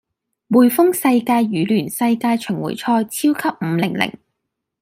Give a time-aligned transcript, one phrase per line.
[0.49, 3.27] 滙豐世界羽聯世界巡迴賽超級
[3.61, 4.17] 五零零